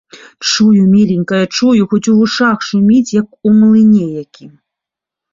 Чую, 0.51 0.67
міленькая, 0.93 1.41
чую, 1.57 1.73
хоць 1.91 2.07
у 2.13 2.15
вушах 2.21 2.63
шуміць, 2.69 3.13
як 3.17 3.27
у 3.49 3.53
млыне 3.59 4.07
якім. 4.23 4.49